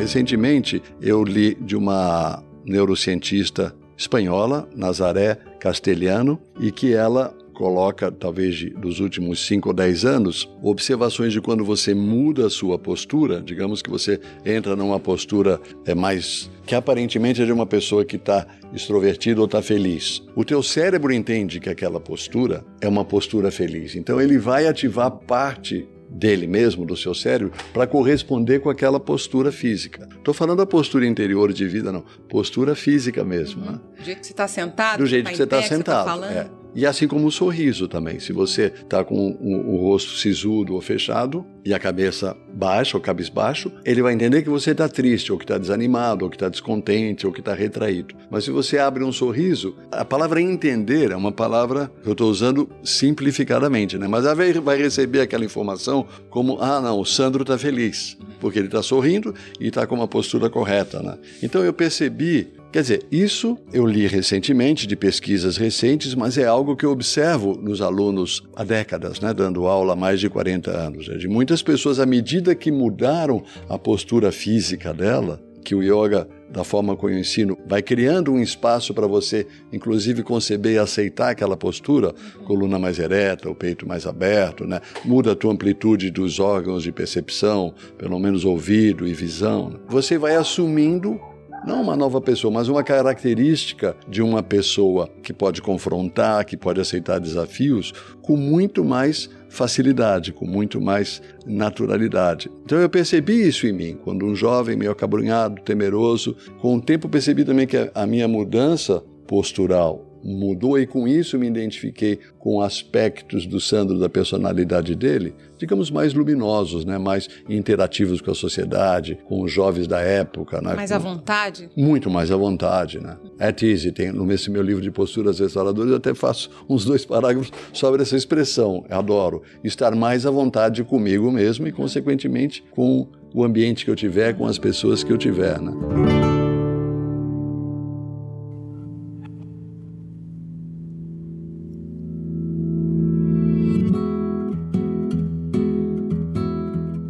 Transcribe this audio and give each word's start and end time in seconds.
Recentemente, 0.00 0.82
eu 0.98 1.22
li 1.22 1.54
de 1.54 1.76
uma 1.76 2.42
neurocientista 2.64 3.76
espanhola, 3.98 4.66
Nazaré 4.74 5.36
Castelhano, 5.60 6.40
e 6.58 6.72
que 6.72 6.94
ela 6.94 7.36
coloca, 7.52 8.10
talvez 8.10 8.64
dos 8.80 8.98
últimos 8.98 9.46
5 9.46 9.68
ou 9.68 9.74
10 9.74 10.06
anos, 10.06 10.48
observações 10.62 11.34
de 11.34 11.40
quando 11.42 11.62
você 11.66 11.92
muda 11.92 12.46
a 12.46 12.50
sua 12.50 12.78
postura, 12.78 13.42
digamos 13.42 13.82
que 13.82 13.90
você 13.90 14.18
entra 14.42 14.74
numa 14.74 14.98
postura 14.98 15.60
é 15.84 15.94
mais 15.94 16.50
que 16.64 16.74
aparentemente 16.74 17.42
é 17.42 17.44
de 17.44 17.52
uma 17.52 17.66
pessoa 17.66 18.02
que 18.02 18.16
está 18.16 18.46
extrovertida 18.72 19.38
ou 19.38 19.44
está 19.44 19.60
feliz. 19.60 20.22
O 20.34 20.46
teu 20.46 20.62
cérebro 20.62 21.12
entende 21.12 21.60
que 21.60 21.68
aquela 21.68 22.00
postura 22.00 22.64
é 22.80 22.88
uma 22.88 23.04
postura 23.04 23.50
feliz. 23.50 23.94
Então 23.94 24.18
ele 24.18 24.38
vai 24.38 24.66
ativar 24.66 25.10
parte 25.10 25.86
dele 26.10 26.46
mesmo, 26.46 26.84
do 26.84 26.96
seu 26.96 27.14
cérebro, 27.14 27.52
para 27.72 27.86
corresponder 27.86 28.60
com 28.60 28.68
aquela 28.68 28.98
postura 28.98 29.52
física. 29.52 30.08
Estou 30.16 30.34
falando 30.34 30.58
da 30.58 30.66
postura 30.66 31.06
interior 31.06 31.52
de 31.52 31.66
vida, 31.66 31.92
não. 31.92 32.04
Postura 32.28 32.74
física 32.74 33.24
mesmo. 33.24 33.64
Né? 33.64 33.80
Do 33.96 34.04
jeito 34.04 34.20
que 34.20 34.26
você 34.26 34.32
está 34.32 34.48
sentado? 34.48 34.98
Do 34.98 35.06
jeito 35.06 35.24
tá 35.24 35.30
que 35.30 35.36
você 35.36 35.44
está 35.44 35.60
tá 35.60 35.62
sentado. 35.62 36.20
Tá 36.20 36.32
é. 36.32 36.59
E 36.74 36.86
assim 36.86 37.08
como 37.08 37.26
o 37.26 37.32
sorriso 37.32 37.88
também. 37.88 38.20
Se 38.20 38.32
você 38.32 38.72
está 38.82 39.04
com 39.04 39.30
o, 39.40 39.74
o, 39.74 39.76
rosto 39.76 40.12
sisudo 40.12 40.74
ou 40.74 40.80
fechado 40.80 41.44
e 41.64 41.74
a 41.74 41.78
cabeça 41.78 42.36
baixa 42.52 42.96
ou 42.96 43.02
cabisbaixo, 43.02 43.72
ele 43.84 44.02
vai 44.02 44.12
entender 44.14 44.42
que 44.42 44.48
você 44.48 44.70
está 44.70 44.88
triste, 44.88 45.32
ou 45.32 45.38
que 45.38 45.44
está 45.44 45.58
desanimado, 45.58 46.24
ou 46.24 46.30
que 46.30 46.36
está 46.36 46.48
descontente, 46.48 47.26
ou 47.26 47.32
que 47.32 47.40
está 47.40 47.54
retraído. 47.54 48.14
Mas 48.30 48.44
se 48.44 48.50
você 48.50 48.78
abre 48.78 49.04
um 49.04 49.12
sorriso, 49.12 49.76
a 49.90 50.04
palavra 50.04 50.40
entender 50.40 51.10
é 51.10 51.16
uma 51.16 51.32
palavra 51.32 51.90
que 52.02 52.08
eu 52.08 52.12
estou 52.12 52.30
usando 52.30 52.68
simplificadamente, 52.82 53.98
né? 53.98 54.06
Mas 54.06 54.24
ela 54.24 54.34
vai 54.34 54.76
receber 54.76 55.20
aquela 55.20 55.44
informação 55.44 56.06
como: 56.30 56.58
ah, 56.60 56.80
não, 56.80 57.00
o 57.00 57.04
Sandro 57.04 57.42
está 57.42 57.58
feliz, 57.58 58.16
porque 58.40 58.58
ele 58.58 58.68
está 58.68 58.82
sorrindo 58.82 59.34
e 59.60 59.68
está 59.68 59.86
com 59.86 59.94
uma 59.94 60.08
postura 60.08 60.48
correta, 60.48 61.02
né? 61.02 61.18
Então 61.42 61.64
eu 61.64 61.72
percebi 61.72 62.59
Quer 62.72 62.82
dizer, 62.82 63.06
isso 63.10 63.58
eu 63.72 63.84
li 63.84 64.06
recentemente, 64.06 64.86
de 64.86 64.94
pesquisas 64.94 65.56
recentes, 65.56 66.14
mas 66.14 66.38
é 66.38 66.46
algo 66.46 66.76
que 66.76 66.86
eu 66.86 66.92
observo 66.92 67.58
nos 67.60 67.82
alunos 67.82 68.44
há 68.54 68.62
décadas, 68.62 69.18
né, 69.18 69.34
dando 69.34 69.66
aula 69.66 69.94
há 69.94 69.96
mais 69.96 70.20
de 70.20 70.30
40 70.30 70.70
anos. 70.70 71.08
É 71.08 71.16
de 71.16 71.26
muitas 71.26 71.62
pessoas, 71.62 71.98
à 71.98 72.06
medida 72.06 72.54
que 72.54 72.70
mudaram 72.70 73.42
a 73.68 73.76
postura 73.76 74.30
física 74.30 74.94
dela, 74.94 75.42
que 75.64 75.74
o 75.74 75.82
yoga, 75.82 76.28
da 76.48 76.62
forma 76.62 76.96
como 76.96 77.12
eu 77.12 77.18
ensino, 77.18 77.58
vai 77.66 77.82
criando 77.82 78.32
um 78.32 78.40
espaço 78.40 78.94
para 78.94 79.06
você, 79.06 79.48
inclusive, 79.72 80.22
conceber 80.22 80.74
e 80.74 80.78
aceitar 80.78 81.30
aquela 81.30 81.56
postura, 81.56 82.14
coluna 82.44 82.78
mais 82.78 83.00
ereta, 83.00 83.50
o 83.50 83.54
peito 83.54 83.86
mais 83.86 84.06
aberto, 84.06 84.64
né? 84.64 84.80
muda 85.04 85.32
a 85.32 85.36
tua 85.36 85.52
amplitude 85.52 86.08
dos 86.08 86.38
órgãos 86.38 86.84
de 86.84 86.92
percepção, 86.92 87.74
pelo 87.98 88.18
menos 88.20 88.44
ouvido 88.44 89.08
e 89.08 89.12
visão. 89.12 89.70
Né? 89.70 89.76
Você 89.88 90.16
vai 90.16 90.36
assumindo 90.36 91.20
não 91.64 91.82
uma 91.82 91.96
nova 91.96 92.20
pessoa, 92.20 92.52
mas 92.52 92.68
uma 92.68 92.82
característica 92.82 93.96
de 94.08 94.22
uma 94.22 94.42
pessoa 94.42 95.08
que 95.22 95.32
pode 95.32 95.60
confrontar, 95.60 96.44
que 96.44 96.56
pode 96.56 96.80
aceitar 96.80 97.18
desafios 97.18 97.92
com 98.22 98.36
muito 98.36 98.84
mais 98.84 99.28
facilidade, 99.48 100.32
com 100.32 100.46
muito 100.46 100.80
mais 100.80 101.20
naturalidade. 101.44 102.50
Então 102.64 102.78
eu 102.78 102.88
percebi 102.88 103.46
isso 103.46 103.66
em 103.66 103.72
mim, 103.72 103.98
quando 104.02 104.24
um 104.24 104.34
jovem 104.34 104.76
meio 104.76 104.92
acabrunhado, 104.92 105.60
temeroso, 105.62 106.36
com 106.60 106.76
o 106.76 106.80
tempo 106.80 107.08
percebi 107.08 107.44
também 107.44 107.66
que 107.66 107.90
a 107.94 108.06
minha 108.06 108.28
mudança 108.28 109.02
postural 109.26 110.09
mudou 110.22 110.78
e 110.78 110.86
com 110.86 111.06
isso 111.06 111.38
me 111.38 111.46
identifiquei 111.46 112.18
com 112.38 112.60
aspectos 112.60 113.46
do 113.46 113.60
Sandro 113.60 113.98
da 113.98 114.08
personalidade 114.08 114.94
dele, 114.94 115.34
digamos 115.58 115.90
mais 115.90 116.14
luminosos, 116.14 116.84
né, 116.84 116.98
mais 116.98 117.28
interativos 117.48 118.20
com 118.20 118.30
a 118.30 118.34
sociedade, 118.34 119.18
com 119.26 119.42
os 119.42 119.52
jovens 119.52 119.86
da 119.86 120.00
época, 120.00 120.60
né, 120.60 120.74
mais 120.74 120.92
à 120.92 120.98
vontade. 120.98 121.68
Muito 121.76 122.10
mais 122.10 122.30
à 122.30 122.36
vontade, 122.36 122.98
né? 122.98 123.16
At 123.38 123.62
easy 123.62 123.92
tem 123.92 124.12
no 124.12 124.24
meu 124.24 124.62
livro 124.62 124.82
de 124.82 124.90
posturas 124.90 125.38
restauradoras 125.38 125.90
eu 125.90 125.96
até 125.96 126.14
faço 126.14 126.50
uns 126.68 126.84
dois 126.84 127.04
parágrafos 127.04 127.52
sobre 127.72 128.02
essa 128.02 128.16
expressão. 128.16 128.84
Eu 128.88 128.98
adoro 128.98 129.42
estar 129.62 129.94
mais 129.94 130.24
à 130.24 130.30
vontade 130.30 130.82
comigo 130.84 131.30
mesmo 131.30 131.66
e 131.66 131.72
consequentemente 131.72 132.64
com 132.70 133.06
o 133.34 133.44
ambiente 133.44 133.84
que 133.84 133.90
eu 133.90 133.96
tiver, 133.96 134.34
com 134.34 134.46
as 134.46 134.58
pessoas 134.58 135.04
que 135.04 135.12
eu 135.12 135.18
tiver, 135.18 135.60
né? 135.60 136.29